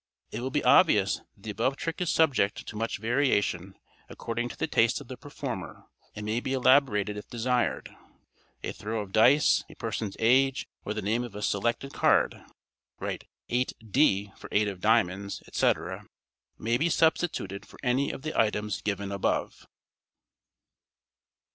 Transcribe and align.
It 0.31 0.39
will 0.39 0.49
be 0.49 0.63
obvious 0.63 1.17
that 1.35 1.43
the 1.43 1.49
above 1.51 1.75
trick 1.77 2.01
is 2.01 2.09
subject 2.09 2.65
to 2.65 2.75
much 2.75 2.97
variation 2.97 3.77
according 4.09 4.49
to 4.49 4.57
the 4.57 4.65
taste 4.65 4.99
of 4.99 5.09
the 5.09 5.15
performer, 5.15 5.83
and 6.15 6.25
may 6.25 6.39
be 6.39 6.53
elaborated 6.53 7.17
if 7.17 7.29
desired. 7.29 7.95
A 8.63 8.71
throw 8.71 9.01
of 9.01 9.11
dice; 9.11 9.63
a 9.69 9.75
person's 9.75 10.15
age; 10.17 10.67
or 10.83 10.95
the 10.95 11.03
name 11.03 11.23
of 11.23 11.35
a 11.35 11.43
selected 11.43 11.93
card 11.93 12.43
(write 12.99 13.25
"8 13.49 13.73
D" 13.91 14.31
for 14.37 14.49
eight 14.51 14.67
of 14.67 14.81
diamonds, 14.81 15.43
etc.) 15.45 16.07
may 16.57 16.77
be 16.79 16.89
substituted 16.89 17.67
for 17.67 17.77
any 17.83 18.09
of 18.09 18.23
the 18.23 18.35
items 18.35 18.81
given 18.81 19.11
above. 19.11 19.67